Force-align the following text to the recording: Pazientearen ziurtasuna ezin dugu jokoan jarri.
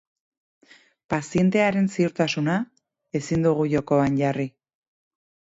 Pazientearen 1.13 1.91
ziurtasuna 1.97 2.57
ezin 3.21 3.47
dugu 3.49 3.71
jokoan 3.75 4.21
jarri. 4.23 4.49